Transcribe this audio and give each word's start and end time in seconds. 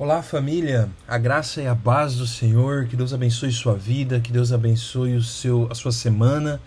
Olá, 0.00 0.22
família. 0.22 0.88
A 1.08 1.18
graça 1.18 1.60
e 1.60 1.66
a 1.66 1.74
paz 1.74 2.14
do 2.14 2.24
Senhor. 2.24 2.86
Que 2.86 2.94
Deus 2.94 3.12
abençoe 3.12 3.50
sua 3.50 3.74
vida, 3.74 4.20
que 4.20 4.30
Deus 4.30 4.52
abençoe 4.52 5.16
o 5.16 5.22
seu, 5.24 5.66
a 5.68 5.74
sua 5.74 5.90
semana. 5.90 6.60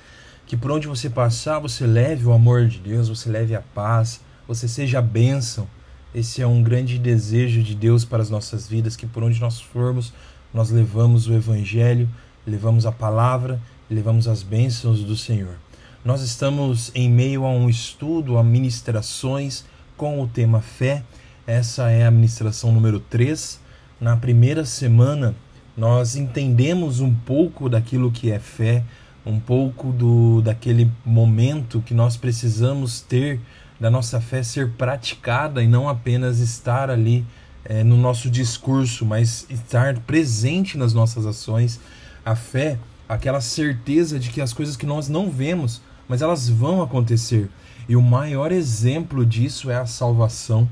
Que 0.46 0.57
por 0.57 0.69
onde 0.69 0.86
você 0.86 1.10
passar, 1.10 1.57
você 1.57 1.88
leve 1.88 2.25
o 2.25 2.33
amor 2.33 2.67
de 2.67 2.79
Deus, 2.79 3.07
você 3.07 3.29
leve 3.29 3.55
a 3.55 3.62
paz, 3.62 4.20
você 4.46 4.67
seja 4.67 4.99
a 4.99 5.02
bênção. 5.02 5.65
Esse 6.13 6.41
é 6.41 6.46
um 6.46 6.62
grande 6.62 6.99
desejo 6.99 7.63
de 7.63 7.73
Deus 7.73 8.04
para 8.04 8.21
as 8.21 8.29
nossas 8.29 8.67
vidas, 8.67 8.97
que 8.97 9.08
por 9.08 9.24
onde 9.24 9.40
nós 9.40 9.62
formos, 9.62 10.12
nós 10.54 10.70
levamos 10.70 11.29
o 11.29 11.34
Evangelho, 11.34 12.10
levamos 12.46 12.86
a 12.86 12.92
palavra, 12.92 13.62
levamos 13.90 14.28
as 14.28 14.44
bênçãos 14.44 15.06
do 15.06 15.16
Senhor. 15.16 15.56
Nós 16.04 16.22
estamos 16.22 16.91
em 16.94 17.09
meio 17.09 17.45
a 17.45 17.50
um 17.50 17.70
estudo, 17.70 18.38
a 18.38 18.44
ministrações 18.44 19.63
com 19.95 20.22
o 20.22 20.27
tema 20.27 20.59
fé 20.59 21.02
essa 21.48 21.89
é 21.89 22.05
a 22.05 22.12
ministração 22.12 22.71
número 22.71 22.99
3. 22.99 23.59
Na 23.99 24.16
primeira 24.16 24.63
semana, 24.63 25.35
nós 25.75 26.16
entendemos 26.16 26.99
um 26.99 27.13
pouco 27.13 27.67
daquilo 27.67 28.11
que 28.11 28.31
é 28.31 28.38
fé, 28.38 28.83
um 29.25 29.39
pouco 29.39 29.91
do 29.91 30.41
daquele 30.41 30.89
momento 31.03 31.81
que 31.81 31.93
nós 31.93 32.16
precisamos 32.17 33.02
ter 33.02 33.39
da 33.80 33.89
nossa 33.89 34.21
fé 34.21 34.43
ser 34.43 34.69
praticada 34.73 35.63
e 35.63 35.67
não 35.67 35.89
apenas 35.89 36.39
estar 36.39 36.91
ali 36.91 37.25
é, 37.66 37.83
no 37.83 37.97
nosso 37.97 38.30
discurso, 38.30 39.03
mas 39.03 39.47
estar 39.49 39.97
presente 40.02 40.77
nas 40.77 40.94
nossas 40.94 41.25
ações. 41.25 41.80
A 42.23 42.35
fé, 42.35 42.77
aquela 43.09 43.41
certeza 43.41 44.19
de 44.19 44.30
que 44.30 44.41
as 44.41 44.53
coisas 44.53 44.77
que 44.77 44.85
nós 44.85 45.09
não 45.09 45.31
vemos, 45.31 45.81
mas 46.08 46.21
elas 46.21 46.47
vão 46.47 46.83
acontecer. 46.83 47.49
E 47.89 47.95
o 47.95 48.02
maior 48.02 48.52
exemplo 48.52 49.25
disso 49.25 49.71
é 49.71 49.75
a 49.77 49.88
salvação 49.88 50.69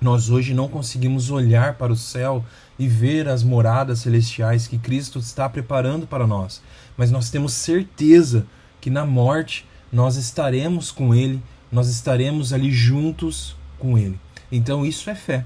nós 0.00 0.30
hoje 0.30 0.54
não 0.54 0.68
conseguimos 0.68 1.30
olhar 1.30 1.74
para 1.74 1.92
o 1.92 1.96
céu 1.96 2.44
e 2.78 2.88
ver 2.88 3.28
as 3.28 3.42
moradas 3.42 4.00
celestiais 4.00 4.66
que 4.66 4.78
Cristo 4.78 5.18
está 5.18 5.48
preparando 5.48 6.06
para 6.06 6.26
nós, 6.26 6.62
mas 6.96 7.10
nós 7.10 7.30
temos 7.30 7.52
certeza 7.52 8.46
que 8.80 8.88
na 8.88 9.04
morte 9.04 9.66
nós 9.92 10.16
estaremos 10.16 10.90
com 10.90 11.14
Ele, 11.14 11.42
nós 11.70 11.88
estaremos 11.88 12.52
ali 12.52 12.72
juntos 12.72 13.56
com 13.78 13.98
Ele. 13.98 14.18
Então 14.50 14.86
isso 14.86 15.10
é 15.10 15.14
fé. 15.14 15.44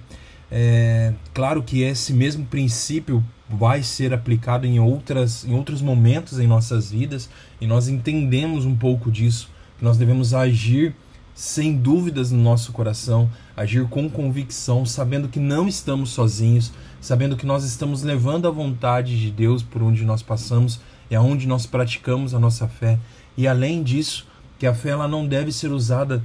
É, 0.50 1.12
claro 1.32 1.62
que 1.62 1.82
esse 1.82 2.12
mesmo 2.12 2.46
princípio 2.46 3.24
vai 3.48 3.82
ser 3.82 4.12
aplicado 4.12 4.66
em, 4.66 4.78
outras, 4.78 5.44
em 5.44 5.54
outros 5.54 5.82
momentos 5.82 6.38
em 6.38 6.46
nossas 6.46 6.90
vidas 6.90 7.28
e 7.60 7.66
nós 7.66 7.88
entendemos 7.88 8.64
um 8.64 8.76
pouco 8.76 9.10
disso, 9.10 9.50
que 9.78 9.84
nós 9.84 9.96
devemos 9.96 10.32
agir 10.32 10.94
sem 11.34 11.76
dúvidas 11.76 12.30
no 12.30 12.40
nosso 12.40 12.70
coração, 12.72 13.28
agir 13.56 13.86
com 13.88 14.08
convicção, 14.08 14.86
sabendo 14.86 15.28
que 15.28 15.40
não 15.40 15.66
estamos 15.66 16.10
sozinhos, 16.10 16.72
sabendo 17.00 17.36
que 17.36 17.44
nós 17.44 17.64
estamos 17.64 18.02
levando 18.02 18.46
a 18.46 18.52
vontade 18.52 19.20
de 19.20 19.30
Deus 19.30 19.62
por 19.62 19.82
onde 19.82 20.04
nós 20.04 20.22
passamos 20.22 20.80
e 21.10 21.16
aonde 21.16 21.48
nós 21.48 21.66
praticamos 21.66 22.34
a 22.34 22.38
nossa 22.38 22.68
fé. 22.68 22.98
E 23.36 23.48
além 23.48 23.82
disso, 23.82 24.26
que 24.58 24.66
a 24.66 24.72
fé 24.72 24.90
ela 24.90 25.08
não 25.08 25.26
deve 25.26 25.50
ser 25.50 25.72
usada 25.72 26.22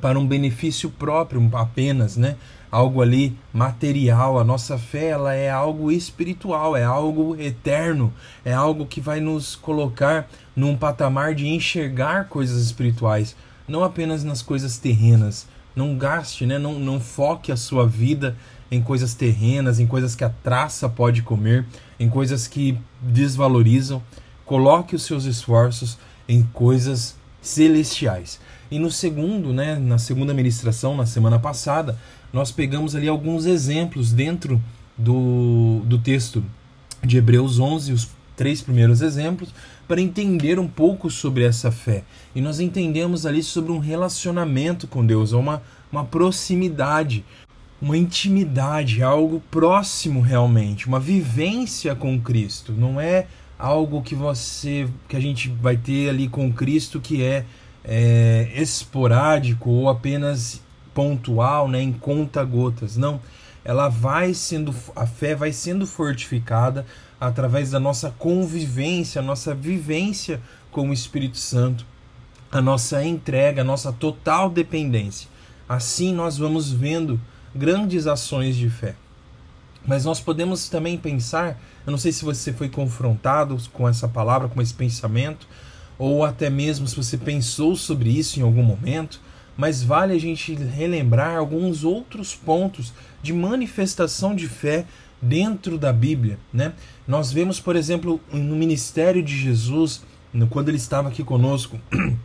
para 0.00 0.18
um 0.18 0.26
benefício 0.26 0.90
próprio 0.90 1.48
apenas, 1.54 2.16
né? 2.16 2.36
Algo 2.70 3.00
ali 3.00 3.36
material. 3.52 4.38
A 4.38 4.44
nossa 4.44 4.76
fé 4.76 5.06
ela 5.06 5.32
é 5.32 5.50
algo 5.50 5.90
espiritual, 5.90 6.76
é 6.76 6.84
algo 6.84 7.40
eterno, 7.40 8.12
é 8.44 8.52
algo 8.52 8.84
que 8.84 9.00
vai 9.00 9.20
nos 9.20 9.56
colocar 9.56 10.28
num 10.54 10.76
patamar 10.76 11.34
de 11.34 11.46
enxergar 11.46 12.28
coisas 12.28 12.62
espirituais 12.62 13.36
não 13.66 13.82
apenas 13.82 14.24
nas 14.24 14.42
coisas 14.42 14.78
terrenas. 14.78 15.46
Não 15.74 15.96
gaste, 15.96 16.46
né? 16.46 16.58
não, 16.58 16.78
não 16.78 17.00
foque 17.00 17.50
a 17.50 17.56
sua 17.56 17.86
vida 17.86 18.36
em 18.70 18.80
coisas 18.80 19.14
terrenas, 19.14 19.80
em 19.80 19.86
coisas 19.86 20.14
que 20.14 20.24
a 20.24 20.30
traça 20.30 20.88
pode 20.88 21.22
comer, 21.22 21.66
em 21.98 22.08
coisas 22.08 22.46
que 22.46 22.78
desvalorizam. 23.00 24.02
Coloque 24.44 24.94
os 24.94 25.02
seus 25.02 25.24
esforços 25.24 25.98
em 26.28 26.42
coisas 26.52 27.16
celestiais. 27.40 28.40
E 28.70 28.78
no 28.78 28.90
segundo, 28.90 29.52
né, 29.52 29.76
na 29.76 29.98
segunda 29.98 30.32
ministração, 30.32 30.96
na 30.96 31.06
semana 31.06 31.38
passada, 31.38 31.98
nós 32.32 32.50
pegamos 32.50 32.94
ali 32.94 33.08
alguns 33.08 33.46
exemplos 33.46 34.12
dentro 34.12 34.60
do, 34.96 35.82
do 35.84 35.98
texto 35.98 36.44
de 37.02 37.18
Hebreus 37.18 37.58
11, 37.58 37.92
os 37.92 38.08
três 38.36 38.60
primeiros 38.60 39.02
exemplos, 39.02 39.54
para 39.86 40.00
entender 40.00 40.58
um 40.58 40.68
pouco 40.68 41.10
sobre 41.10 41.44
essa 41.44 41.70
fé. 41.70 42.04
E 42.34 42.40
nós 42.40 42.60
entendemos 42.60 43.26
ali 43.26 43.42
sobre 43.42 43.72
um 43.72 43.78
relacionamento 43.78 44.86
com 44.86 45.04
Deus, 45.04 45.32
uma, 45.32 45.62
uma 45.92 46.04
proximidade, 46.04 47.24
uma 47.80 47.96
intimidade, 47.96 49.02
algo 49.02 49.42
próximo 49.50 50.20
realmente, 50.20 50.86
uma 50.86 50.98
vivência 50.98 51.94
com 51.94 52.20
Cristo. 52.20 52.72
Não 52.72 53.00
é 53.00 53.26
algo 53.58 54.02
que 54.02 54.14
você 54.14 54.88
que 55.08 55.16
a 55.16 55.20
gente 55.20 55.48
vai 55.48 55.76
ter 55.76 56.08
ali 56.08 56.28
com 56.28 56.52
Cristo 56.52 57.00
que 57.00 57.22
é, 57.22 57.44
é 57.84 58.50
esporádico 58.56 59.70
ou 59.70 59.88
apenas 59.88 60.62
pontual, 60.94 61.68
né, 61.68 61.82
em 61.82 61.92
conta 61.92 62.42
gotas. 62.44 62.96
Não, 62.96 63.20
ela 63.64 63.88
vai 63.88 64.32
sendo 64.34 64.74
a 64.94 65.06
fé 65.06 65.34
vai 65.34 65.52
sendo 65.52 65.86
fortificada 65.86 66.86
através 67.26 67.70
da 67.70 67.80
nossa 67.80 68.10
convivência, 68.10 69.20
a 69.20 69.24
nossa 69.24 69.54
vivência 69.54 70.40
com 70.70 70.90
o 70.90 70.92
Espírito 70.92 71.38
Santo, 71.38 71.86
a 72.52 72.60
nossa 72.60 73.04
entrega, 73.04 73.62
a 73.62 73.64
nossa 73.64 73.92
total 73.92 74.50
dependência. 74.50 75.28
Assim 75.68 76.14
nós 76.14 76.36
vamos 76.36 76.70
vendo 76.70 77.20
grandes 77.54 78.06
ações 78.06 78.56
de 78.56 78.68
fé. 78.68 78.94
Mas 79.86 80.04
nós 80.04 80.20
podemos 80.20 80.68
também 80.68 80.98
pensar, 80.98 81.60
eu 81.86 81.90
não 81.90 81.98
sei 81.98 82.12
se 82.12 82.24
você 82.24 82.52
foi 82.52 82.68
confrontado 82.68 83.56
com 83.72 83.88
essa 83.88 84.08
palavra, 84.08 84.48
com 84.48 84.60
esse 84.60 84.74
pensamento, 84.74 85.46
ou 85.98 86.24
até 86.24 86.50
mesmo 86.50 86.86
se 86.86 86.96
você 86.96 87.16
pensou 87.16 87.76
sobre 87.76 88.10
isso 88.10 88.38
em 88.38 88.42
algum 88.42 88.62
momento, 88.62 89.20
mas 89.56 89.82
vale 89.82 90.12
a 90.12 90.20
gente 90.20 90.54
relembrar 90.54 91.36
alguns 91.36 91.84
outros 91.84 92.34
pontos 92.34 92.92
de 93.22 93.32
manifestação 93.32 94.34
de 94.34 94.48
fé 94.48 94.84
dentro 95.24 95.78
da 95.78 95.92
Bíblia, 95.92 96.38
né? 96.52 96.74
Nós 97.08 97.32
vemos, 97.32 97.58
por 97.58 97.76
exemplo, 97.76 98.20
no 98.30 98.54
ministério 98.54 99.22
de 99.22 99.36
Jesus, 99.36 100.02
quando 100.50 100.68
ele 100.68 100.76
estava 100.76 101.08
aqui 101.08 101.24
conosco, 101.24 101.80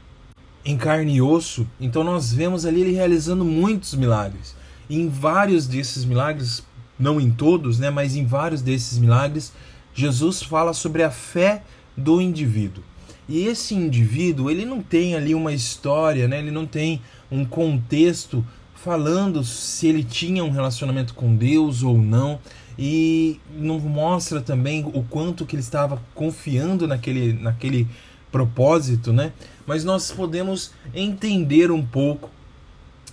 em 0.65 0.77
carne 0.77 1.15
e 1.15 1.21
osso, 1.21 1.65
então 1.79 2.03
nós 2.03 2.33
vemos 2.33 2.65
ali 2.65 2.81
ele 2.81 2.91
realizando 2.91 3.45
muitos 3.45 3.93
milagres. 3.93 4.55
E 4.89 4.99
em 4.99 5.07
vários 5.07 5.65
desses 5.65 6.03
milagres, 6.03 6.63
não 6.99 7.21
em 7.21 7.31
todos, 7.31 7.79
né, 7.79 7.89
mas 7.89 8.15
em 8.15 8.25
vários 8.25 8.61
desses 8.61 8.97
milagres, 8.97 9.53
Jesus 9.93 10.43
fala 10.43 10.73
sobre 10.73 11.03
a 11.03 11.09
fé 11.09 11.63
do 11.95 12.19
indivíduo. 12.19 12.83
E 13.27 13.45
esse 13.45 13.75
indivíduo, 13.75 14.49
ele 14.49 14.65
não 14.65 14.81
tem 14.81 15.15
ali 15.15 15.35
uma 15.35 15.53
história, 15.53 16.27
né? 16.27 16.39
ele 16.39 16.51
não 16.51 16.65
tem 16.65 16.99
um 17.31 17.45
contexto 17.45 18.43
falando 18.73 19.43
se 19.43 19.87
ele 19.87 20.03
tinha 20.03 20.43
um 20.43 20.49
relacionamento 20.49 21.13
com 21.13 21.35
Deus 21.35 21.83
ou 21.83 21.97
não 21.97 22.39
e 22.81 23.41
não 23.51 23.77
mostra 23.77 24.39
também 24.39 24.89
o 24.93 25.03
quanto 25.03 25.45
que 25.45 25.53
ele 25.53 25.61
estava 25.61 26.01
confiando 26.15 26.87
naquele, 26.87 27.33
naquele 27.33 27.85
propósito, 28.31 29.11
né? 29.11 29.33
Mas 29.67 29.83
nós 29.83 30.09
podemos 30.11 30.71
entender 30.93 31.71
um 31.71 31.85
pouco 31.85 32.31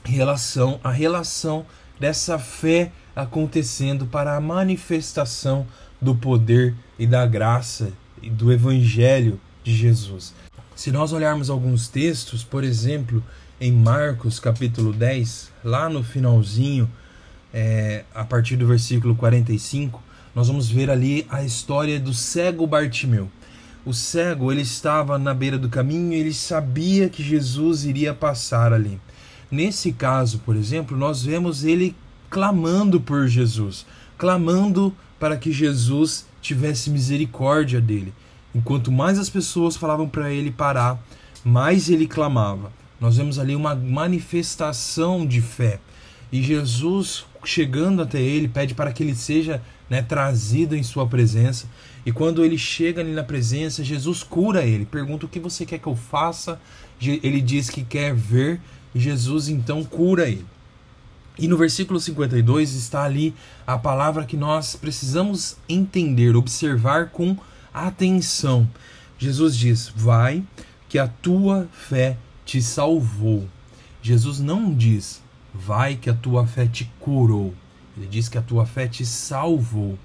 relação 0.05 0.79
a 0.85 0.93
relação 0.93 1.67
dessa 1.99 2.39
fé 2.39 2.93
acontecendo 3.17 4.07
para 4.07 4.37
a 4.37 4.41
manifestação 4.41 5.67
do 6.01 6.15
poder 6.15 6.73
e 6.97 7.05
da 7.05 7.27
graça 7.27 7.91
e 8.23 8.31
do 8.31 8.53
evangelho 8.53 9.41
de 9.65 9.75
Jesus. 9.75 10.33
Se 10.77 10.93
nós 10.93 11.13
olharmos 11.13 11.51
alguns 11.51 11.89
textos, 11.89 12.45
por 12.45 12.63
exemplo, 12.63 13.21
em 13.61 13.73
Marcos 13.73 14.39
capítulo 14.39 14.93
10, 14.93 15.51
lá 15.65 15.89
no 15.89 16.05
finalzinho, 16.05 16.89
é, 17.59 18.05
a 18.15 18.23
partir 18.23 18.55
do 18.55 18.67
versículo 18.67 19.15
45, 19.15 20.03
nós 20.35 20.49
vamos 20.49 20.69
ver 20.69 20.91
ali 20.91 21.27
a 21.31 21.43
história 21.43 21.99
do 21.99 22.13
cego 22.13 22.67
Bartimeu. 22.67 23.31
O 23.83 23.95
cego, 23.95 24.53
ele 24.53 24.61
estava 24.61 25.19
na 25.19 25.33
beira 25.33 25.57
do 25.57 25.71
caminho 25.71 26.13
ele 26.13 26.35
sabia 26.35 27.09
que 27.09 27.23
Jesus 27.23 27.87
iria 27.87 28.13
passar 28.13 28.75
ali. 28.75 29.01
Nesse 29.51 29.91
caso, 29.91 30.41
por 30.41 30.55
exemplo, 30.55 30.99
nós 30.99 31.25
vemos 31.25 31.65
ele 31.65 31.97
clamando 32.29 33.01
por 33.01 33.27
Jesus, 33.27 33.87
clamando 34.19 34.95
para 35.19 35.39
que 35.39 35.51
Jesus 35.51 36.27
tivesse 36.43 36.91
misericórdia 36.91 37.81
dele. 37.81 38.13
Enquanto 38.55 38.93
mais 38.93 39.19
as 39.19 39.31
pessoas 39.31 39.77
falavam 39.77 40.07
para 40.07 40.31
ele 40.31 40.51
parar, 40.51 41.03
mais 41.43 41.89
ele 41.89 42.07
clamava. 42.07 42.71
Nós 43.01 43.17
vemos 43.17 43.39
ali 43.39 43.57
uma 43.57 43.75
manifestação 43.75 45.25
de 45.27 45.41
fé. 45.41 45.81
E 46.37 46.43
Jesus 46.43 47.25
chegando 47.47 48.03
até 48.03 48.21
ele, 48.21 48.47
pede 48.47 48.75
para 48.75 48.93
que 48.93 49.03
ele 49.03 49.15
seja 49.15 49.63
né, 49.89 50.03
trazido 50.03 50.77
em 50.77 50.83
sua 50.83 51.07
presença. 51.07 51.67
E 52.05 52.13
quando 52.13 52.45
ele 52.45 52.59
chega 52.59 53.01
ali 53.01 53.13
na 53.13 53.23
presença, 53.23 53.83
Jesus 53.83 54.23
cura 54.23 54.63
ele. 54.63 54.85
Pergunta 54.85 55.25
o 55.25 55.29
que 55.31 55.41
você 55.41 55.65
quer 55.65 55.79
que 55.79 55.87
eu 55.87 55.97
faça. 55.97 56.61
Ele 57.01 57.41
diz 57.41 57.71
que 57.71 57.83
quer 57.83 58.15
ver. 58.15 58.61
E 58.95 59.01
Jesus 59.01 59.49
então 59.49 59.83
cura 59.83 60.29
ele. 60.29 60.45
E 61.39 61.49
no 61.49 61.57
versículo 61.57 61.99
52 61.99 62.75
está 62.75 63.05
ali 63.05 63.35
a 63.67 63.79
palavra 63.79 64.27
que 64.27 64.37
nós 64.37 64.77
precisamos 64.77 65.57
entender, 65.67 66.37
observar 66.37 67.09
com 67.09 67.35
atenção. 67.73 68.69
Jesus 69.19 69.57
diz: 69.57 69.91
Vai, 69.97 70.45
que 70.87 70.99
a 70.99 71.09
tua 71.09 71.67
fé 71.73 72.19
te 72.45 72.61
salvou. 72.61 73.49
Jesus 74.03 74.39
não 74.39 74.75
diz: 74.75 75.25
Vai, 75.59 75.97
que 75.97 76.11
a 76.11 76.15
tua 76.15 76.47
fé 76.47 76.67
te 76.67 76.91
curou. 77.01 77.55
Ele 77.97 78.07
diz 78.07 78.29
que 78.29 78.39
a 78.39 78.43
tua 78.43 78.67
fé 78.67 78.87
te 78.87 79.07
salvou. 79.07 79.99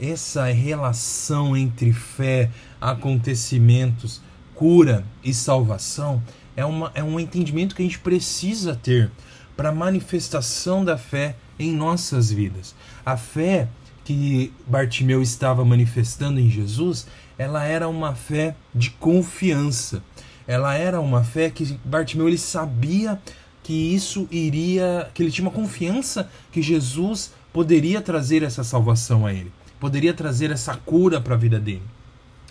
Essa 0.00 0.46
relação 0.46 1.56
entre 1.56 1.92
fé, 1.92 2.50
acontecimentos, 2.80 4.20
cura 4.54 5.04
e 5.22 5.32
salvação 5.32 6.22
é, 6.56 6.64
uma, 6.64 6.90
é 6.94 7.02
um 7.02 7.18
entendimento 7.18 7.74
que 7.74 7.82
a 7.82 7.84
gente 7.84 7.98
precisa 7.98 8.74
ter 8.74 9.10
para 9.56 9.70
a 9.70 9.74
manifestação 9.74 10.84
da 10.84 10.96
fé 10.96 11.36
em 11.58 11.72
nossas 11.72 12.30
vidas. 12.30 12.74
A 13.04 13.16
fé 13.16 13.68
que 14.04 14.52
Bartimeu 14.66 15.22
estava 15.22 15.64
manifestando 15.64 16.40
em 16.40 16.50
Jesus, 16.50 17.06
ela 17.38 17.64
era 17.64 17.88
uma 17.88 18.14
fé 18.14 18.54
de 18.74 18.90
confiança. 18.90 20.02
Ela 20.46 20.74
era 20.74 21.00
uma 21.00 21.22
fé 21.22 21.50
que 21.50 21.78
Bartimeu 21.84 22.28
ele 22.28 22.38
sabia 22.38 23.20
que 23.70 23.94
isso 23.94 24.26
iria, 24.32 25.08
que 25.14 25.22
ele 25.22 25.30
tinha 25.30 25.46
uma 25.46 25.54
confiança 25.54 26.28
que 26.50 26.60
Jesus 26.60 27.32
poderia 27.52 28.02
trazer 28.02 28.42
essa 28.42 28.64
salvação 28.64 29.24
a 29.24 29.32
ele, 29.32 29.52
poderia 29.78 30.12
trazer 30.12 30.50
essa 30.50 30.74
cura 30.74 31.20
para 31.20 31.36
a 31.36 31.38
vida 31.38 31.56
dele. 31.56 31.84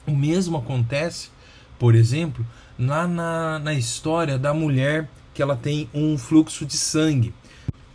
O 0.07 0.15
mesmo 0.15 0.55
acontece, 0.55 1.27
por 1.77 1.93
exemplo, 1.93 2.45
lá 2.79 3.05
na, 3.05 3.59
na 3.59 3.73
história 3.73 4.39
da 4.39 4.53
mulher 4.53 5.09
que 5.33 5.41
ela 5.41 5.57
tem 5.57 5.89
um 5.93 6.17
fluxo 6.17 6.65
de 6.65 6.77
sangue, 6.77 7.33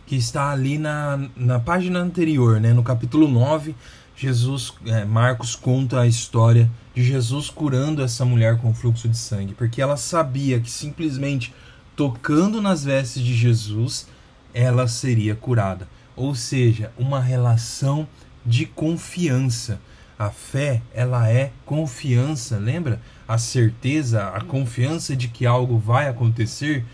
que 0.05 0.15
está 0.15 0.51
ali 0.51 0.77
na, 0.77 1.27
na 1.35 1.59
página 1.59 1.97
anterior, 1.97 2.61
né? 2.61 2.73
no 2.73 2.83
capítulo 2.83 3.27
9, 3.27 3.73
Jesus, 4.15 4.71
é, 4.85 5.03
Marcos 5.03 5.55
conta 5.55 6.01
a 6.01 6.05
história 6.05 6.69
de 6.93 7.03
Jesus 7.03 7.49
curando 7.49 8.03
essa 8.03 8.23
mulher 8.23 8.59
com 8.59 8.71
fluxo 8.71 9.09
de 9.09 9.17
sangue, 9.17 9.55
porque 9.55 9.81
ela 9.81 9.97
sabia 9.97 10.59
que 10.59 10.69
simplesmente 10.69 11.51
tocando 11.95 12.61
nas 12.61 12.83
vestes 12.83 13.23
de 13.23 13.33
Jesus, 13.33 14.07
ela 14.53 14.87
seria 14.87 15.35
curada. 15.35 15.87
Ou 16.15 16.33
seja, 16.35 16.91
uma 16.97 17.19
relação 17.19 18.07
de 18.45 18.65
confiança. 18.65 19.79
A 20.17 20.29
fé, 20.29 20.81
ela 20.93 21.29
é 21.29 21.51
confiança, 21.65 22.57
lembra? 22.57 23.01
A 23.27 23.37
certeza, 23.37 24.29
a 24.29 24.41
confiança 24.41 25.15
de 25.15 25.27
que 25.27 25.45
algo 25.45 25.77
vai 25.77 26.07
acontecer 26.07 26.85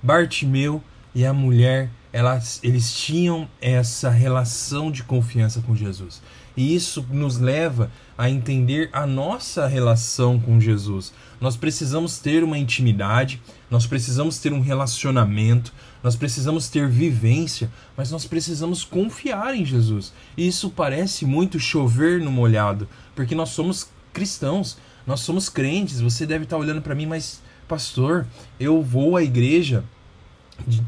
Bartimeu 0.00 0.82
e 1.12 1.26
a 1.26 1.32
mulher, 1.32 1.90
elas, 2.12 2.60
eles 2.62 2.94
tinham 2.94 3.48
essa 3.60 4.10
relação 4.10 4.90
de 4.90 5.02
confiança 5.02 5.60
com 5.60 5.74
Jesus. 5.74 6.22
E 6.56 6.74
isso 6.74 7.06
nos 7.10 7.38
leva 7.38 7.88
a 8.16 8.28
entender 8.28 8.90
a 8.92 9.06
nossa 9.06 9.68
relação 9.68 10.40
com 10.40 10.60
Jesus. 10.60 11.12
Nós 11.40 11.56
precisamos 11.56 12.18
ter 12.18 12.42
uma 12.42 12.58
intimidade, 12.58 13.40
nós 13.70 13.86
precisamos 13.86 14.38
ter 14.38 14.52
um 14.52 14.60
relacionamento, 14.60 15.72
nós 16.02 16.16
precisamos 16.16 16.68
ter 16.68 16.88
vivência, 16.88 17.70
mas 17.96 18.10
nós 18.10 18.24
precisamos 18.24 18.82
confiar 18.82 19.54
em 19.54 19.64
Jesus. 19.64 20.12
E 20.36 20.48
isso 20.48 20.68
parece 20.70 21.24
muito 21.24 21.60
chover 21.60 22.20
no 22.20 22.32
molhado, 22.32 22.88
porque 23.14 23.36
nós 23.36 23.50
somos 23.50 23.88
cristãos, 24.12 24.78
nós 25.06 25.20
somos 25.20 25.48
crentes. 25.48 26.00
Você 26.00 26.26
deve 26.26 26.42
estar 26.42 26.56
olhando 26.56 26.82
para 26.82 26.94
mim, 26.94 27.06
mas 27.06 27.40
pastor, 27.68 28.26
eu 28.58 28.82
vou 28.82 29.16
à 29.16 29.22
igreja 29.22 29.84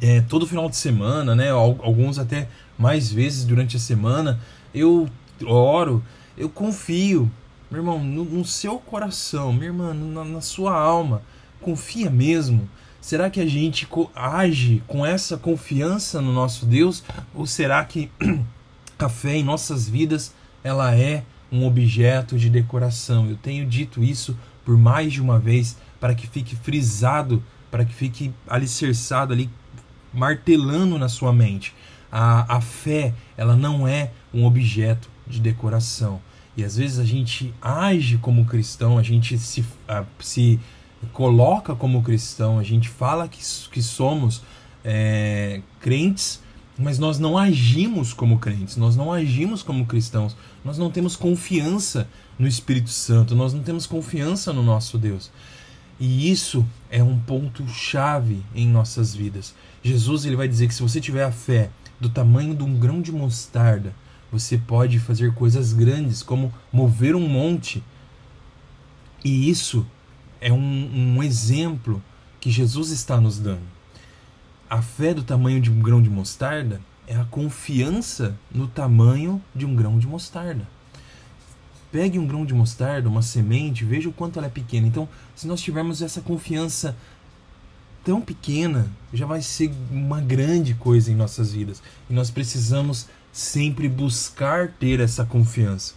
é, 0.00 0.20
todo 0.22 0.46
final 0.46 0.68
de 0.68 0.76
semana, 0.76 1.34
né? 1.34 1.50
Alguns 1.50 2.18
até 2.18 2.48
mais 2.78 3.12
vezes 3.12 3.44
durante 3.44 3.76
a 3.76 3.80
semana. 3.80 4.40
Eu 4.74 5.08
oro, 5.46 6.02
eu 6.36 6.48
confio, 6.48 7.30
meu 7.70 7.80
irmão, 7.80 8.02
no, 8.02 8.24
no 8.24 8.44
seu 8.44 8.78
coração, 8.78 9.52
minha 9.52 9.66
irmã, 9.66 9.94
na, 9.94 10.24
na, 10.24 10.40
sua 10.40 10.74
alma. 10.74 11.22
Confia 11.60 12.10
mesmo. 12.10 12.68
Será 13.00 13.30
que 13.30 13.40
a 13.40 13.46
gente 13.46 13.88
age 14.14 14.82
com 14.86 15.04
essa 15.04 15.36
confiança 15.36 16.20
no 16.20 16.32
nosso 16.32 16.66
Deus? 16.66 17.02
Ou 17.34 17.46
será 17.46 17.84
que 17.84 18.10
a 18.98 19.08
fé 19.08 19.36
em 19.36 19.44
nossas 19.44 19.88
vidas 19.88 20.34
ela 20.62 20.94
é 20.94 21.24
um 21.50 21.66
objeto 21.66 22.38
de 22.38 22.50
decoração? 22.50 23.28
Eu 23.28 23.36
tenho 23.36 23.66
dito 23.66 24.02
isso 24.02 24.36
por 24.64 24.76
mais 24.76 25.12
de 25.12 25.20
uma 25.20 25.38
vez 25.38 25.76
para 25.98 26.14
que 26.14 26.26
fique 26.26 26.56
frisado, 26.56 27.42
para 27.70 27.84
que 27.84 27.92
fique 27.94 28.32
alicerçado 28.48 29.32
ali, 29.32 29.50
martelando 30.12 30.98
na 30.98 31.08
sua 31.08 31.32
mente. 31.32 31.74
A, 32.10 32.56
a 32.56 32.60
fé, 32.60 33.14
ela 33.36 33.56
não 33.56 33.86
é 33.86 34.10
um 34.32 34.44
objeto 34.44 35.08
de 35.26 35.40
decoração. 35.40 36.20
E 36.56 36.64
às 36.64 36.76
vezes 36.76 36.98
a 36.98 37.04
gente 37.04 37.54
age 37.62 38.18
como 38.18 38.44
cristão, 38.44 38.98
a 38.98 39.02
gente 39.02 39.38
se, 39.38 39.64
a, 39.88 40.04
se 40.18 40.58
coloca 41.12 41.74
como 41.74 42.02
cristão, 42.02 42.58
a 42.58 42.62
gente 42.62 42.88
fala 42.88 43.28
que, 43.28 43.40
que 43.70 43.82
somos 43.82 44.42
é, 44.84 45.62
crentes, 45.80 46.40
mas 46.76 46.98
nós 46.98 47.18
não 47.18 47.36
agimos 47.36 48.12
como 48.12 48.38
crentes, 48.38 48.76
nós 48.76 48.96
não 48.96 49.12
agimos 49.12 49.62
como 49.62 49.86
cristãos, 49.86 50.36
nós 50.64 50.78
não 50.78 50.90
temos 50.90 51.14
confiança 51.14 52.08
no 52.38 52.46
Espírito 52.46 52.90
Santo, 52.90 53.34
nós 53.34 53.52
não 53.52 53.62
temos 53.62 53.86
confiança 53.86 54.52
no 54.52 54.62
nosso 54.62 54.98
Deus. 54.98 55.30
E 56.00 56.30
isso 56.30 56.66
é 56.90 57.02
um 57.02 57.18
ponto 57.18 57.68
chave 57.68 58.42
em 58.54 58.66
nossas 58.66 59.14
vidas. 59.14 59.54
Jesus 59.82 60.24
ele 60.24 60.34
vai 60.34 60.48
dizer 60.48 60.66
que 60.66 60.74
se 60.74 60.80
você 60.80 60.98
tiver 60.98 61.24
a 61.24 61.30
fé 61.30 61.68
do 62.00 62.08
tamanho 62.08 62.54
de 62.54 62.64
um 62.64 62.74
grão 62.78 63.02
de 63.02 63.12
mostarda, 63.12 63.94
você 64.32 64.56
pode 64.56 64.98
fazer 64.98 65.34
coisas 65.34 65.74
grandes, 65.74 66.22
como 66.22 66.54
mover 66.72 67.14
um 67.14 67.28
monte. 67.28 67.84
E 69.22 69.50
isso 69.50 69.86
é 70.40 70.50
um, 70.50 71.16
um 71.16 71.22
exemplo 71.22 72.02
que 72.40 72.50
Jesus 72.50 72.90
está 72.90 73.20
nos 73.20 73.38
dando. 73.38 73.68
A 74.70 74.80
fé 74.80 75.12
do 75.12 75.22
tamanho 75.22 75.60
de 75.60 75.70
um 75.70 75.80
grão 75.80 76.00
de 76.00 76.08
mostarda 76.08 76.80
é 77.06 77.14
a 77.16 77.24
confiança 77.24 78.38
no 78.50 78.66
tamanho 78.66 79.42
de 79.54 79.66
um 79.66 79.74
grão 79.74 79.98
de 79.98 80.06
mostarda. 80.06 80.66
Pegue 81.90 82.18
um 82.18 82.26
grão 82.26 82.46
de 82.46 82.54
mostarda, 82.54 83.08
uma 83.08 83.22
semente, 83.22 83.84
veja 83.84 84.08
o 84.08 84.12
quanto 84.12 84.38
ela 84.38 84.46
é 84.46 84.50
pequena. 84.50 84.86
Então, 84.86 85.08
se 85.34 85.46
nós 85.46 85.60
tivermos 85.60 86.02
essa 86.02 86.20
confiança 86.20 86.96
tão 88.04 88.20
pequena, 88.20 88.88
já 89.12 89.26
vai 89.26 89.42
ser 89.42 89.72
uma 89.90 90.20
grande 90.20 90.74
coisa 90.74 91.10
em 91.10 91.16
nossas 91.16 91.52
vidas. 91.52 91.82
E 92.08 92.12
nós 92.12 92.30
precisamos 92.30 93.08
sempre 93.32 93.88
buscar 93.88 94.68
ter 94.68 95.00
essa 95.00 95.24
confiança. 95.24 95.94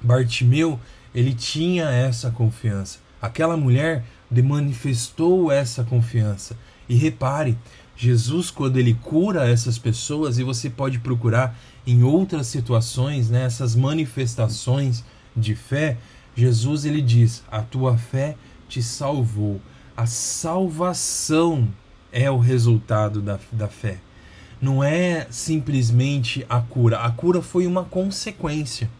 Bartimeu, 0.00 0.78
ele 1.14 1.34
tinha 1.34 1.84
essa 1.90 2.30
confiança. 2.30 2.98
Aquela 3.20 3.56
mulher 3.56 4.04
manifestou 4.30 5.50
essa 5.50 5.82
confiança. 5.82 6.56
E 6.88 6.94
repare, 6.94 7.58
Jesus, 7.96 8.50
quando 8.50 8.78
ele 8.78 8.94
cura 8.94 9.46
essas 9.46 9.78
pessoas, 9.78 10.38
e 10.38 10.42
você 10.42 10.70
pode 10.70 10.98
procurar 10.98 11.58
em 11.86 12.02
outras 12.02 12.46
situações, 12.46 13.30
né, 13.30 13.44
essas 13.44 13.74
manifestações 13.74 15.04
de 15.36 15.54
fé, 15.54 15.96
Jesus 16.36 16.84
ele 16.84 17.02
diz: 17.02 17.42
A 17.50 17.62
tua 17.62 17.96
fé 17.96 18.36
te 18.68 18.82
salvou. 18.82 19.60
A 19.96 20.06
salvação 20.06 21.68
é 22.12 22.30
o 22.30 22.38
resultado 22.38 23.20
da, 23.20 23.38
da 23.52 23.68
fé. 23.68 23.98
Não 24.60 24.84
é 24.84 25.26
simplesmente 25.30 26.44
a 26.48 26.60
cura. 26.60 27.00
A 27.00 27.10
cura 27.10 27.40
foi 27.42 27.66
uma 27.66 27.84
consequência. 27.84 28.90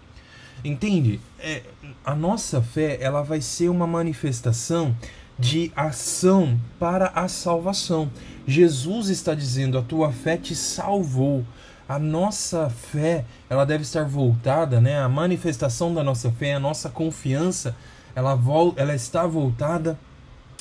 Entende? 0.64 1.20
É, 1.38 1.62
a 2.04 2.14
nossa 2.14 2.60
fé 2.60 2.99
ela 3.00 3.22
vai 3.22 3.40
ser 3.40 3.68
uma 3.68 3.87
manifestação 3.87 4.94
de 5.38 5.72
ação 5.75 6.60
para 6.78 7.06
a 7.14 7.26
salvação. 7.28 8.10
Jesus 8.46 9.08
está 9.08 9.34
dizendo: 9.34 9.78
a 9.78 9.82
tua 9.82 10.12
fé 10.12 10.37
te 10.37 10.54
salvou. 10.54 11.44
A 11.90 11.99
nossa 11.99 12.70
fé, 12.70 13.25
ela 13.49 13.66
deve 13.66 13.82
estar 13.82 14.04
voltada, 14.04 14.80
né? 14.80 15.00
A 15.00 15.09
manifestação 15.09 15.92
da 15.92 16.04
nossa 16.04 16.30
fé, 16.30 16.54
a 16.54 16.61
nossa 16.61 16.88
confiança, 16.88 17.75
ela, 18.14 18.37
vol 18.37 18.73
ela 18.76 18.94
está 18.94 19.26
voltada 19.26 19.99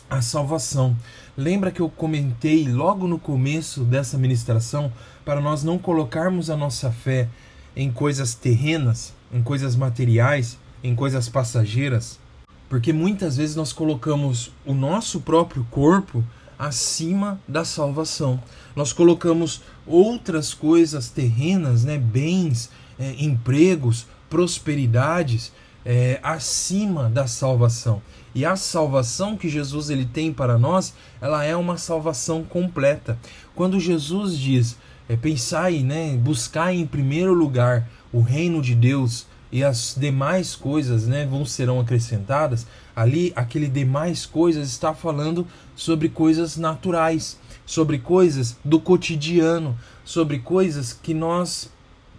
à 0.09 0.24
salvação. 0.24 0.98
Lembra 1.38 1.69
que 1.69 1.81
eu 1.81 1.88
comentei 1.88 2.67
logo 2.67 3.07
no 3.07 3.19
começo 3.19 3.83
dessa 3.83 4.17
ministração 4.17 4.91
para 5.24 5.39
nós 5.39 5.63
não 5.63 5.77
colocarmos 5.77 6.50
a 6.50 6.57
nossa 6.57 6.91
fé 6.91 7.29
em 7.75 7.91
coisas 7.91 8.33
terrenas, 8.33 9.13
em 9.31 9.43
coisas 9.43 9.75
materiais, 9.75 10.57
em 10.83 10.95
coisas 10.95 11.29
passageiras, 11.29 12.19
porque 12.67 12.91
muitas 12.91 13.38
vezes 13.38 13.55
nós 13.55 13.71
colocamos 13.71 14.51
o 14.65 14.74
nosso 14.74 15.21
próprio 15.21 15.63
corpo 15.69 16.24
acima 16.59 17.39
da 17.47 17.63
salvação. 17.63 18.43
Nós 18.75 18.91
colocamos 18.91 19.61
outras 19.87 20.53
coisas 20.53 21.09
terrenas, 21.09 21.85
né, 21.85 21.97
bens, 21.97 22.69
é, 22.99 23.15
empregos, 23.17 24.05
prosperidades 24.29 25.53
é, 25.85 26.19
acima 26.21 27.09
da 27.09 27.25
salvação. 27.25 28.01
E 28.35 28.45
a 28.45 28.55
salvação 28.55 29.37
que 29.37 29.49
Jesus 29.49 29.89
ele 29.89 30.05
tem 30.05 30.31
para 30.31 30.57
nós, 30.57 30.93
ela 31.21 31.43
é 31.43 31.55
uma 31.55 31.77
salvação 31.77 32.43
completa. 32.43 33.17
Quando 33.55 33.79
Jesus 33.79 34.37
diz 34.37 34.77
é, 35.07 35.15
pensar 35.15 35.71
e 35.71 35.81
né, 35.81 36.15
buscar 36.17 36.73
em 36.73 36.85
primeiro 36.85 37.33
lugar 37.33 37.89
o 38.11 38.21
reino 38.21 38.61
de 38.61 38.75
Deus 38.75 39.25
e 39.51 39.63
as 39.63 39.95
demais 39.97 40.55
coisas 40.55 41.07
né, 41.07 41.25
vão 41.25 41.45
serão 41.45 41.79
acrescentadas, 41.79 42.67
ali 42.95 43.33
aquele 43.35 43.67
demais 43.67 44.25
coisas 44.25 44.69
está 44.69 44.93
falando 44.93 45.47
sobre 45.75 46.09
coisas 46.09 46.57
naturais, 46.57 47.37
sobre 47.65 47.99
coisas 47.99 48.57
do 48.63 48.79
cotidiano, 48.79 49.77
sobre 50.03 50.39
coisas 50.39 50.93
que 50.93 51.13
nós 51.13 51.69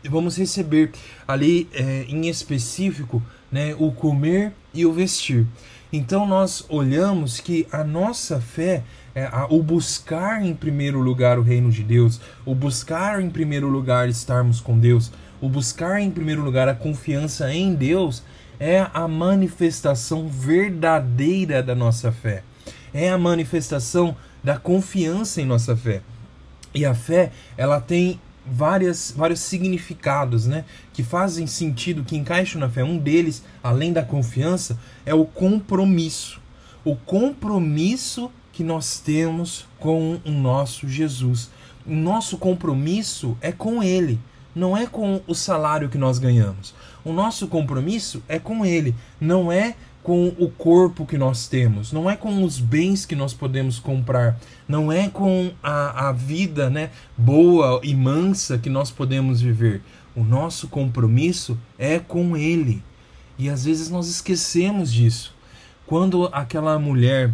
vamos 0.09 0.37
receber 0.37 0.93
ali 1.27 1.69
é, 1.73 2.05
em 2.09 2.29
específico 2.29 3.23
né, 3.51 3.75
o 3.79 3.93
comer 3.93 4.53
e 4.73 4.87
o 4.87 4.93
vestir. 4.93 5.47
Então 5.93 6.27
nós 6.27 6.65
olhamos 6.69 7.41
que 7.41 7.67
a 7.73 7.83
nossa 7.83 8.41
fé, 8.41 8.85
é, 9.15 9.25
a, 9.27 9.47
o 9.51 9.63
buscar 9.63 10.43
em 10.45 10.55
primeiro 10.55 11.01
lugar 11.01 11.39
o 11.39 11.43
reino 11.43 11.71
de 11.71 11.83
Deus, 11.83 12.21
o 12.47 12.55
buscar 12.55 13.21
em 13.21 13.29
primeiro 13.29 13.69
lugar 13.69 14.09
estarmos 14.09 14.61
com 14.61 14.79
Deus, 14.79 15.11
o 15.41 15.49
buscar 15.49 16.01
em 16.01 16.11
primeiro 16.11 16.43
lugar 16.43 16.69
a 16.69 16.75
confiança 16.75 17.53
em 17.53 17.75
Deus, 17.75 18.23
é 18.59 18.87
a 18.93 19.09
manifestação 19.09 20.29
verdadeira 20.29 21.63
da 21.63 21.75
nossa 21.75 22.13
fé. 22.13 22.43
É 22.93 23.11
a 23.11 23.17
manifestação 23.17 24.17
da 24.45 24.59
confiança 24.59 25.41
em 25.41 25.47
nossa 25.47 25.77
fé. 25.77 26.03
E 26.75 26.85
a 26.85 26.95
fé, 26.95 27.33
ela 27.57 27.81
tem 27.81 28.21
várias, 28.47 29.15
vários 29.17 29.41
significados, 29.41 30.47
né? 30.47 30.65
Que 30.93 31.03
fazem 31.03 31.47
sentido, 31.47 32.05
que 32.05 32.17
encaixam 32.17 32.61
na 32.61 32.69
fé. 32.69 32.85
Um 32.85 32.99
deles, 32.99 33.43
além 33.63 33.93
da 33.93 34.03
confiança, 34.03 34.79
é 35.07 35.15
o 35.15 35.25
compromisso. 35.25 36.41
O 36.85 36.97
compromisso 36.97 38.31
que 38.53 38.65
nós 38.65 38.99
temos 39.01 39.67
com 39.79 40.21
o 40.25 40.31
nosso 40.31 40.89
Jesus. 40.89 41.51
O 41.87 41.95
nosso 41.95 42.37
compromisso 42.37 43.37
é 43.41 43.53
com 43.53 43.83
Ele, 43.83 44.19
não 44.55 44.77
é 44.77 44.87
com 44.87 45.21
o 45.27 45.35
salário 45.35 45.89
que 45.89 45.99
nós 45.99 46.19
ganhamos. 46.19 46.75
O 47.05 47.13
nosso 47.13 47.47
compromisso 47.47 48.23
é 48.29 48.39
com 48.39 48.65
Ele, 48.65 48.95
não 49.21 49.51
é 49.51 49.75
com 50.03 50.29
o 50.39 50.51
corpo 50.51 51.05
que 51.05 51.19
nós 51.19 51.47
temos, 51.47 51.93
não 51.93 52.09
é 52.09 52.17
com 52.17 52.43
os 52.43 52.59
bens 52.59 53.05
que 53.05 53.15
nós 53.15 53.35
podemos 53.35 53.79
comprar, 53.79 54.39
não 54.67 54.91
é 54.91 55.09
com 55.09 55.53
a, 55.63 56.09
a 56.09 56.13
vida 56.13 56.71
né, 56.71 56.91
boa 57.17 57.81
e 57.83 57.95
mansa 57.95 58.59
que 58.59 58.71
nós 58.71 58.91
podemos 58.91 59.41
viver. 59.41 59.83
O 60.17 60.25
nosso 60.25 60.69
compromisso 60.69 61.59
é 61.79 61.99
com 61.99 62.37
Ele. 62.37 62.83
E 63.39 63.49
às 63.49 63.65
vezes 63.65 63.89
nós 63.89 64.09
esquecemos 64.09 64.93
disso. 64.93 65.35
Quando 65.87 66.29
aquela 66.33 66.79
mulher, 66.79 67.33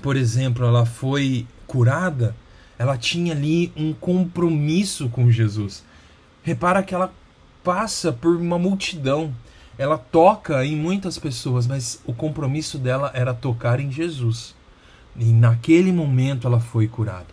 por 0.00 0.16
exemplo, 0.16 0.64
ela 0.64 0.84
foi 0.84 1.46
curada, 1.66 2.34
ela 2.78 2.96
tinha 2.96 3.32
ali 3.32 3.72
um 3.76 3.92
compromisso 3.92 5.08
com 5.08 5.30
Jesus. 5.30 5.84
Repara 6.42 6.82
que 6.82 6.94
ela 6.94 7.12
passa 7.62 8.12
por 8.12 8.36
uma 8.36 8.58
multidão 8.58 9.32
ela 9.78 9.96
toca 9.96 10.64
em 10.64 10.76
muitas 10.76 11.18
pessoas, 11.18 11.66
mas 11.66 12.00
o 12.04 12.12
compromisso 12.12 12.78
dela 12.78 13.10
era 13.14 13.32
tocar 13.32 13.80
em 13.80 13.90
Jesus. 13.90 14.54
E 15.16 15.24
naquele 15.24 15.90
momento 15.90 16.46
ela 16.46 16.60
foi 16.60 16.86
curada. 16.86 17.26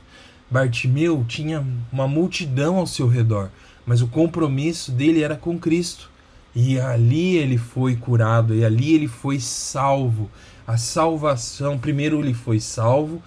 Bartimeu 0.50 1.24
tinha 1.28 1.63
uma 1.92 2.08
multidão 2.08 2.78
ao 2.78 2.88
seu 2.88 3.08
redor, 3.08 3.50
mas 3.86 4.01
o 4.01 4.08
compromisso 4.08 4.92
dele 4.92 5.22
era 5.22 5.36
com 5.36 5.60
Cristo. 5.60 6.10
E 6.56 6.80
ali 6.80 7.38
ele 7.38 7.58
foi 7.58 7.96
curado, 7.96 8.56
e 8.56 8.66
ali 8.66 8.94
ele 8.96 9.08
foi 9.08 9.39
salvo. 9.39 10.30
A 10.66 10.78
salvação, 10.78 11.78
primeiro 11.78 12.20
ele 12.20 12.34
foi 12.34 12.60
salvo 12.60 13.22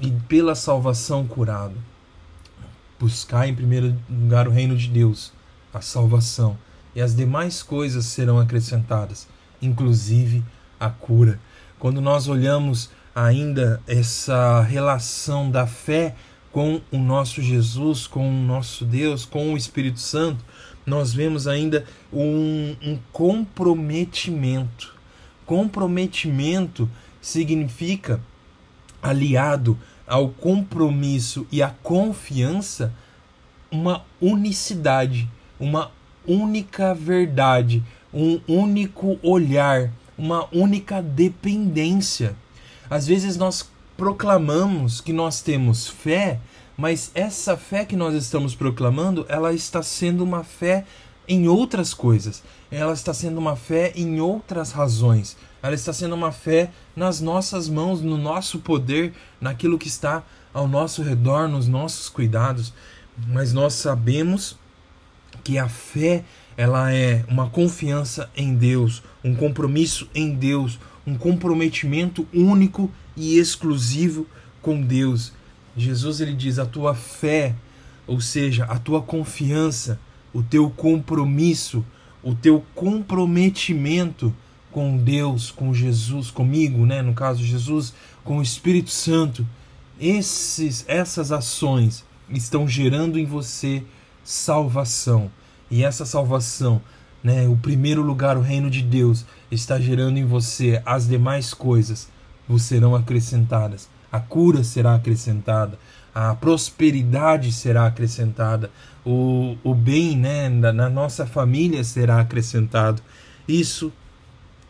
e 0.00 0.10
pela 0.26 0.54
salvação 0.54 1.26
curado. 1.26 1.74
Buscar 3.04 3.46
em 3.46 3.54
primeiro 3.54 3.94
lugar 4.08 4.48
o 4.48 4.50
reino 4.50 4.74
de 4.74 4.88
Deus, 4.88 5.30
a 5.74 5.82
salvação 5.82 6.56
e 6.94 7.02
as 7.02 7.14
demais 7.14 7.62
coisas 7.62 8.06
serão 8.06 8.38
acrescentadas, 8.38 9.28
inclusive 9.60 10.42
a 10.80 10.88
cura. 10.88 11.38
Quando 11.78 12.00
nós 12.00 12.28
olhamos 12.28 12.88
ainda 13.14 13.78
essa 13.86 14.62
relação 14.62 15.50
da 15.50 15.66
fé 15.66 16.14
com 16.50 16.80
o 16.90 16.96
nosso 16.96 17.42
Jesus, 17.42 18.06
com 18.06 18.26
o 18.26 18.42
nosso 18.42 18.86
Deus, 18.86 19.26
com 19.26 19.52
o 19.52 19.56
Espírito 19.58 20.00
Santo, 20.00 20.42
nós 20.86 21.12
vemos 21.12 21.46
ainda 21.46 21.84
um, 22.10 22.74
um 22.80 22.98
comprometimento. 23.12 24.94
Comprometimento 25.44 26.88
significa 27.20 28.18
aliado 29.02 29.78
ao 30.06 30.28
compromisso 30.28 31.46
e 31.50 31.62
à 31.62 31.70
confiança, 31.82 32.92
uma 33.70 34.04
unicidade, 34.20 35.28
uma 35.58 35.90
única 36.26 36.94
verdade, 36.94 37.82
um 38.12 38.40
único 38.46 39.18
olhar, 39.22 39.90
uma 40.16 40.46
única 40.52 41.02
dependência. 41.02 42.36
Às 42.88 43.06
vezes 43.06 43.36
nós 43.36 43.68
proclamamos 43.96 45.00
que 45.00 45.12
nós 45.12 45.40
temos 45.40 45.88
fé, 45.88 46.38
mas 46.76 47.10
essa 47.14 47.56
fé 47.56 47.84
que 47.84 47.96
nós 47.96 48.14
estamos 48.14 48.54
proclamando, 48.54 49.24
ela 49.28 49.52
está 49.52 49.82
sendo 49.82 50.22
uma 50.22 50.44
fé 50.44 50.84
em 51.26 51.48
outras 51.48 51.94
coisas. 51.94 52.42
Ela 52.70 52.92
está 52.92 53.14
sendo 53.14 53.38
uma 53.38 53.56
fé 53.56 53.92
em 53.94 54.20
outras 54.20 54.72
razões. 54.72 55.36
Ela 55.64 55.74
está 55.74 55.94
sendo 55.94 56.14
uma 56.14 56.30
fé 56.30 56.70
nas 56.94 57.22
nossas 57.22 57.70
mãos, 57.70 58.02
no 58.02 58.18
nosso 58.18 58.58
poder, 58.58 59.14
naquilo 59.40 59.78
que 59.78 59.88
está 59.88 60.22
ao 60.52 60.68
nosso 60.68 61.02
redor, 61.02 61.48
nos 61.48 61.66
nossos 61.66 62.10
cuidados. 62.10 62.74
Mas 63.28 63.54
nós 63.54 63.72
sabemos 63.72 64.58
que 65.42 65.56
a 65.56 65.66
fé 65.66 66.22
ela 66.54 66.92
é 66.92 67.24
uma 67.28 67.48
confiança 67.48 68.28
em 68.36 68.54
Deus, 68.54 69.02
um 69.24 69.34
compromisso 69.34 70.06
em 70.14 70.34
Deus, 70.34 70.78
um 71.06 71.16
comprometimento 71.16 72.28
único 72.30 72.90
e 73.16 73.38
exclusivo 73.38 74.26
com 74.60 74.82
Deus. 74.82 75.32
Jesus 75.74 76.20
ele 76.20 76.34
diz: 76.34 76.58
a 76.58 76.66
tua 76.66 76.94
fé, 76.94 77.54
ou 78.06 78.20
seja, 78.20 78.66
a 78.66 78.78
tua 78.78 79.00
confiança, 79.00 79.98
o 80.30 80.42
teu 80.42 80.68
compromisso, 80.68 81.82
o 82.22 82.34
teu 82.34 82.62
comprometimento 82.74 84.30
com 84.74 84.96
Deus, 84.96 85.52
com 85.52 85.72
Jesus, 85.72 86.32
comigo, 86.32 86.84
né, 86.84 87.00
no 87.00 87.14
caso 87.14 87.44
Jesus, 87.44 87.94
com 88.24 88.38
o 88.38 88.42
Espírito 88.42 88.90
Santo, 88.90 89.46
esses 90.00 90.84
essas 90.88 91.30
ações 91.30 92.04
estão 92.28 92.66
gerando 92.66 93.16
em 93.16 93.24
você 93.24 93.84
salvação. 94.24 95.30
E 95.70 95.84
essa 95.84 96.04
salvação, 96.04 96.82
né, 97.22 97.46
o 97.46 97.56
primeiro 97.56 98.02
lugar, 98.02 98.36
o 98.36 98.40
reino 98.40 98.68
de 98.68 98.82
Deus, 98.82 99.24
está 99.48 99.78
gerando 99.78 100.18
em 100.18 100.24
você 100.24 100.82
as 100.84 101.06
demais 101.06 101.54
coisas 101.54 102.08
vos 102.48 102.64
serão 102.64 102.96
acrescentadas. 102.96 103.88
A 104.10 104.18
cura 104.18 104.64
será 104.64 104.96
acrescentada, 104.96 105.78
a 106.12 106.34
prosperidade 106.34 107.52
será 107.52 107.86
acrescentada, 107.86 108.72
o, 109.06 109.56
o 109.62 109.72
bem 109.72 110.16
né, 110.16 110.48
na, 110.48 110.72
na 110.72 110.90
nossa 110.90 111.24
família 111.24 111.84
será 111.84 112.18
acrescentado. 112.18 113.00
Isso 113.46 113.92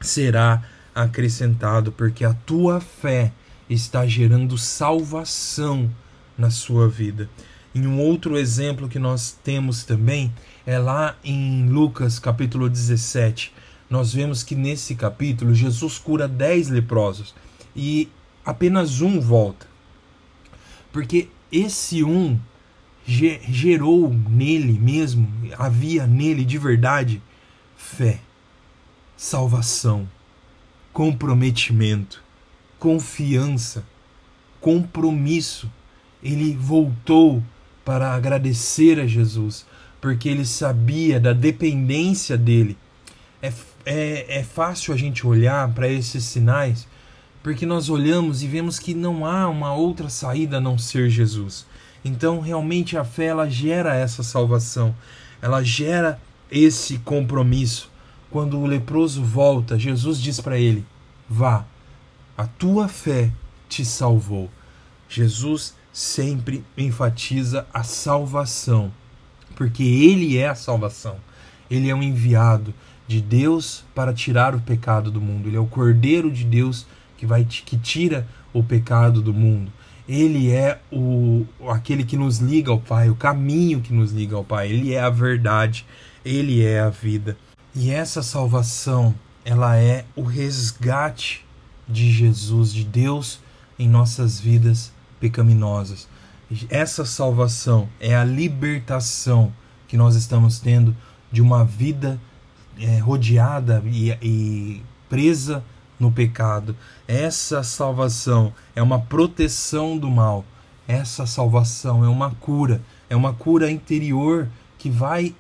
será 0.06 0.62
acrescentado, 0.94 1.90
porque 1.90 2.24
a 2.24 2.34
tua 2.34 2.80
fé 2.80 3.32
está 3.68 4.06
gerando 4.06 4.56
salvação 4.56 5.90
na 6.36 6.50
sua 6.50 6.88
vida. 6.88 7.28
Em 7.74 7.86
um 7.86 7.98
outro 7.98 8.38
exemplo 8.38 8.88
que 8.88 8.98
nós 8.98 9.36
temos 9.42 9.82
também 9.82 10.32
é 10.64 10.78
lá 10.78 11.16
em 11.24 11.68
Lucas 11.68 12.18
capítulo 12.18 12.68
17. 12.68 13.52
Nós 13.90 14.12
vemos 14.12 14.42
que 14.42 14.54
nesse 14.54 14.94
capítulo 14.94 15.54
Jesus 15.54 15.98
cura 15.98 16.28
dez 16.28 16.68
leprosos 16.68 17.34
e 17.74 18.08
apenas 18.44 19.00
um 19.00 19.20
volta. 19.20 19.66
Porque 20.92 21.28
esse 21.50 22.04
um 22.04 22.38
gerou 23.06 24.14
nele 24.14 24.78
mesmo, 24.78 25.30
havia 25.58 26.06
nele 26.06 26.44
de 26.44 26.56
verdade 26.56 27.20
fé, 27.76 28.20
salvação, 29.24 30.06
comprometimento, 30.92 32.22
confiança, 32.78 33.82
compromisso. 34.60 35.70
Ele 36.22 36.54
voltou 36.54 37.42
para 37.86 38.12
agradecer 38.12 39.00
a 39.00 39.06
Jesus, 39.06 39.64
porque 39.98 40.28
ele 40.28 40.44
sabia 40.44 41.18
da 41.18 41.32
dependência 41.32 42.36
dele. 42.36 42.76
É, 43.40 43.50
é, 43.86 44.40
é 44.40 44.42
fácil 44.42 44.92
a 44.92 44.96
gente 44.96 45.26
olhar 45.26 45.72
para 45.72 45.88
esses 45.88 46.24
sinais, 46.24 46.86
porque 47.42 47.64
nós 47.64 47.88
olhamos 47.88 48.42
e 48.42 48.46
vemos 48.46 48.78
que 48.78 48.92
não 48.92 49.24
há 49.24 49.48
uma 49.48 49.72
outra 49.72 50.10
saída 50.10 50.58
a 50.58 50.60
não 50.60 50.76
ser 50.76 51.08
Jesus. 51.08 51.66
Então, 52.04 52.40
realmente, 52.40 52.94
a 52.94 53.04
fé 53.04 53.26
ela 53.28 53.48
gera 53.48 53.94
essa 53.94 54.22
salvação, 54.22 54.94
ela 55.40 55.64
gera 55.64 56.20
esse 56.50 56.98
compromisso. 56.98 57.93
Quando 58.34 58.58
o 58.58 58.66
leproso 58.66 59.22
volta, 59.22 59.78
Jesus 59.78 60.20
diz 60.20 60.40
para 60.40 60.58
ele: 60.58 60.84
Vá, 61.30 61.64
a 62.36 62.44
tua 62.44 62.88
fé 62.88 63.30
te 63.68 63.84
salvou. 63.84 64.50
Jesus 65.08 65.72
sempre 65.92 66.64
enfatiza 66.76 67.64
a 67.72 67.84
salvação, 67.84 68.90
porque 69.54 69.84
ele 69.84 70.36
é 70.36 70.48
a 70.48 70.56
salvação. 70.56 71.14
Ele 71.70 71.88
é 71.88 71.94
um 71.94 72.02
enviado 72.02 72.74
de 73.06 73.20
Deus 73.20 73.84
para 73.94 74.12
tirar 74.12 74.52
o 74.52 74.60
pecado 74.60 75.12
do 75.12 75.20
mundo. 75.20 75.48
Ele 75.48 75.56
é 75.56 75.60
o 75.60 75.66
Cordeiro 75.66 76.28
de 76.28 76.42
Deus 76.42 76.88
que 77.16 77.24
vai 77.24 77.44
que 77.44 77.78
tira 77.78 78.26
o 78.52 78.64
pecado 78.64 79.22
do 79.22 79.32
mundo. 79.32 79.70
Ele 80.08 80.50
é 80.50 80.80
o 80.90 81.46
aquele 81.68 82.02
que 82.02 82.16
nos 82.16 82.38
liga 82.38 82.72
ao 82.72 82.80
Pai, 82.80 83.08
o 83.08 83.14
caminho 83.14 83.80
que 83.80 83.92
nos 83.92 84.10
liga 84.10 84.34
ao 84.34 84.42
Pai. 84.42 84.72
Ele 84.72 84.92
é 84.92 85.00
a 85.00 85.08
verdade, 85.08 85.86
ele 86.24 86.64
é 86.64 86.80
a 86.80 86.90
vida. 86.90 87.36
E 87.74 87.90
essa 87.90 88.22
salvação, 88.22 89.12
ela 89.44 89.76
é 89.76 90.04
o 90.14 90.22
resgate 90.22 91.44
de 91.88 92.12
Jesus, 92.12 92.72
de 92.72 92.84
Deus 92.84 93.40
em 93.76 93.88
nossas 93.88 94.38
vidas 94.38 94.92
pecaminosas. 95.18 96.06
Essa 96.70 97.04
salvação 97.04 97.88
é 97.98 98.14
a 98.14 98.22
libertação 98.22 99.52
que 99.88 99.96
nós 99.96 100.14
estamos 100.14 100.60
tendo 100.60 100.96
de 101.32 101.42
uma 101.42 101.64
vida 101.64 102.20
é, 102.78 102.98
rodeada 102.98 103.82
e, 103.86 104.10
e 104.22 104.82
presa 105.08 105.64
no 105.98 106.12
pecado. 106.12 106.76
Essa 107.08 107.64
salvação 107.64 108.52
é 108.76 108.82
uma 108.82 109.00
proteção 109.00 109.98
do 109.98 110.08
mal. 110.08 110.44
Essa 110.86 111.26
salvação 111.26 112.04
é 112.04 112.08
uma 112.08 112.30
cura, 112.30 112.80
é 113.10 113.16
uma 113.16 113.32
cura 113.32 113.68
interior 113.68 114.48
que 114.78 114.88
vai 114.88 115.34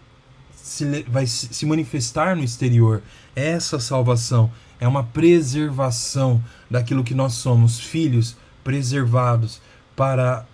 se, 0.64 1.02
vai 1.02 1.26
se 1.26 1.66
manifestar 1.66 2.34
no 2.34 2.42
exterior. 2.42 3.02
Essa 3.36 3.78
salvação 3.78 4.50
é 4.80 4.88
uma 4.88 5.04
preservação 5.04 6.42
daquilo 6.70 7.04
que 7.04 7.14
nós 7.14 7.34
somos, 7.34 7.78
filhos 7.78 8.34
preservados 8.64 9.60
para 9.94 10.46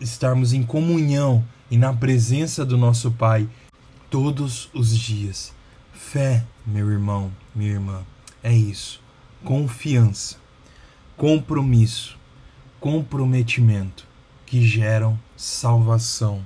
estarmos 0.00 0.54
em 0.54 0.62
comunhão 0.62 1.44
e 1.70 1.76
na 1.76 1.92
presença 1.92 2.64
do 2.64 2.78
nosso 2.78 3.10
Pai 3.10 3.46
todos 4.08 4.70
os 4.72 4.96
dias. 4.96 5.52
Fé, 5.92 6.46
meu 6.66 6.90
irmão, 6.90 7.30
minha 7.54 7.72
irmã, 7.72 8.02
é 8.42 8.54
isso. 8.54 9.02
Confiança, 9.44 10.36
compromisso, 11.14 12.16
comprometimento 12.80 14.06
que 14.46 14.66
geram 14.66 15.20
salvação, 15.36 16.42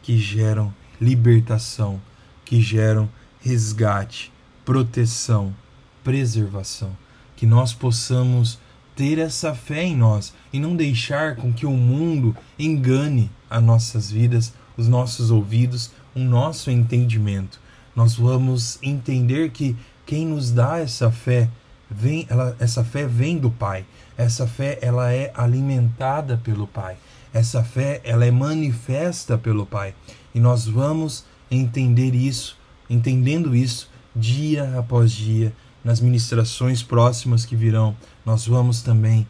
que 0.00 0.16
geram 0.16 0.72
libertação, 0.98 2.00
que 2.44 2.60
geram 2.60 3.08
resgate, 3.40 4.32
proteção, 4.64 5.54
preservação. 6.02 6.96
Que 7.36 7.46
nós 7.46 7.72
possamos 7.72 8.58
ter 8.94 9.18
essa 9.18 9.54
fé 9.54 9.82
em 9.82 9.96
nós 9.96 10.32
e 10.52 10.60
não 10.60 10.76
deixar 10.76 11.36
com 11.36 11.52
que 11.52 11.66
o 11.66 11.72
mundo 11.72 12.36
engane 12.58 13.30
as 13.48 13.62
nossas 13.62 14.10
vidas, 14.10 14.52
os 14.76 14.86
nossos 14.88 15.30
ouvidos, 15.30 15.90
o 16.14 16.20
nosso 16.20 16.70
entendimento. 16.70 17.60
Nós 17.94 18.14
vamos 18.14 18.78
entender 18.82 19.50
que 19.50 19.76
quem 20.06 20.26
nos 20.26 20.50
dá 20.50 20.78
essa 20.78 21.10
fé 21.10 21.48
vem, 21.90 22.26
ela, 22.28 22.56
essa 22.58 22.84
fé 22.84 23.06
vem 23.06 23.38
do 23.38 23.50
Pai. 23.50 23.84
Essa 24.16 24.46
fé 24.46 24.78
ela 24.80 25.12
é 25.12 25.32
alimentada 25.34 26.40
pelo 26.42 26.66
Pai. 26.66 26.96
Essa 27.32 27.62
fé 27.64 28.00
ela 28.04 28.24
é 28.24 28.30
manifesta 28.30 29.36
pelo 29.36 29.66
Pai. 29.66 29.94
E 30.34 30.40
nós 30.40 30.66
vamos 30.66 31.24
entender 31.56 32.14
isso, 32.14 32.56
entendendo 32.88 33.54
isso 33.54 33.90
dia 34.14 34.78
após 34.78 35.12
dia 35.12 35.52
nas 35.84 36.00
ministrações 36.00 36.82
próximas 36.82 37.44
que 37.44 37.56
virão. 37.56 37.96
Nós 38.24 38.46
vamos 38.46 38.82
também 38.82 39.26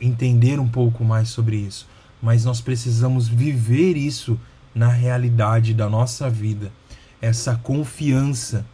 entender 0.00 0.58
um 0.58 0.68
pouco 0.68 1.04
mais 1.04 1.28
sobre 1.28 1.56
isso, 1.56 1.88
mas 2.22 2.44
nós 2.44 2.60
precisamos 2.60 3.28
viver 3.28 3.96
isso 3.96 4.38
na 4.74 4.88
realidade 4.88 5.72
da 5.72 5.88
nossa 5.88 6.28
vida. 6.28 6.72
Essa 7.20 7.56
confiança, 7.56 8.66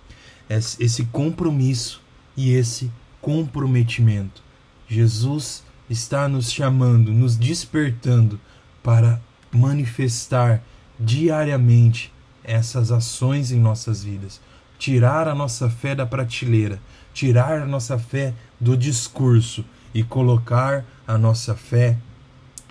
esse 0.48 1.04
compromisso 1.06 2.02
e 2.36 2.52
esse 2.52 2.90
comprometimento. 3.20 4.42
Jesus 4.88 5.62
está 5.88 6.28
nos 6.28 6.50
chamando, 6.50 7.12
nos 7.12 7.36
despertando 7.36 8.40
para 8.82 9.20
manifestar 9.52 10.62
diariamente 10.98 12.12
essas 12.44 12.90
ações 12.90 13.52
em 13.52 13.60
nossas 13.60 14.02
vidas, 14.02 14.40
tirar 14.78 15.28
a 15.28 15.34
nossa 15.34 15.68
fé 15.68 15.94
da 15.94 16.06
prateleira, 16.06 16.80
tirar 17.12 17.62
a 17.62 17.66
nossa 17.66 17.98
fé 17.98 18.34
do 18.58 18.76
discurso 18.76 19.64
e 19.94 20.02
colocar 20.02 20.84
a 21.06 21.18
nossa 21.18 21.54
fé 21.54 21.96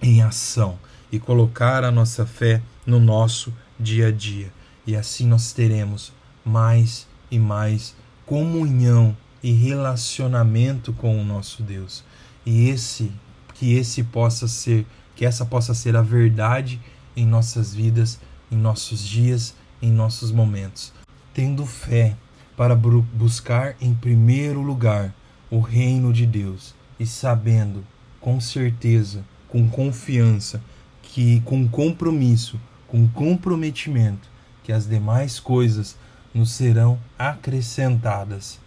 em 0.01 0.21
ação 0.21 0.79
e 1.11 1.19
colocar 1.19 1.83
a 1.83 1.91
nossa 1.91 2.25
fé 2.25 2.61
no 2.85 2.99
nosso 2.99 3.53
dia 3.79 4.07
a 4.07 4.11
dia. 4.11 4.51
E 4.85 4.95
assim 4.95 5.27
nós 5.27 5.51
teremos 5.51 6.13
mais 6.43 7.07
e 7.29 7.37
mais 7.37 7.95
comunhão 8.25 9.15
e 9.43 9.51
relacionamento 9.51 10.93
com 10.93 11.19
o 11.19 11.23
nosso 11.23 11.63
Deus. 11.63 12.03
E 12.45 12.69
esse 12.69 13.11
que 13.53 13.73
esse 13.73 14.03
possa 14.03 14.47
ser, 14.47 14.85
que 15.15 15.25
essa 15.25 15.45
possa 15.45 15.73
ser 15.73 15.95
a 15.95 16.01
verdade 16.01 16.79
em 17.15 17.25
nossas 17.25 17.73
vidas, 17.73 18.19
em 18.51 18.55
nossos 18.55 19.05
dias, 19.07 19.55
em 19.81 19.91
nossos 19.91 20.31
momentos. 20.31 20.93
Tendo 21.33 21.65
fé 21.65 22.15
para 22.57 22.75
buscar 22.75 23.75
em 23.79 23.93
primeiro 23.93 24.61
lugar 24.61 25.13
o 25.49 25.59
reino 25.59 26.11
de 26.11 26.25
Deus 26.25 26.75
e 26.99 27.05
sabendo 27.05 27.83
com 28.19 28.39
certeza, 28.41 29.23
com 29.47 29.69
confiança, 29.69 30.61
que 31.01 31.41
com 31.41 31.67
compromisso, 31.67 32.59
com 32.87 33.07
comprometimento, 33.07 34.29
que 34.63 34.71
as 34.71 34.87
demais 34.87 35.39
coisas 35.39 35.97
nos 36.33 36.51
serão 36.51 36.99
acrescentadas. 37.17 38.59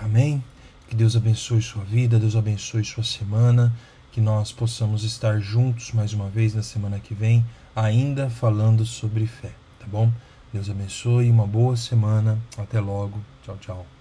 Amém? 0.00 0.42
Que 0.88 0.94
Deus 0.94 1.16
abençoe 1.16 1.60
sua 1.60 1.82
vida, 1.84 2.18
Deus 2.18 2.36
abençoe 2.36 2.84
sua 2.84 3.02
semana, 3.02 3.74
que 4.12 4.20
nós 4.20 4.52
possamos 4.52 5.04
estar 5.04 5.40
juntos 5.40 5.92
mais 5.92 6.12
uma 6.12 6.28
vez 6.28 6.54
na 6.54 6.62
semana 6.62 7.00
que 7.00 7.12
vem, 7.12 7.44
ainda 7.76 8.30
falando 8.30 8.84
sobre 8.86 9.26
fé, 9.26 9.52
tá 9.78 9.86
bom? 9.86 10.10
Deus 10.52 10.70
abençoe, 10.70 11.30
uma 11.30 11.46
boa 11.46 11.76
semana. 11.76 12.38
Até 12.56 12.80
logo. 12.80 13.20
Tchau, 13.44 13.56
tchau. 13.60 13.95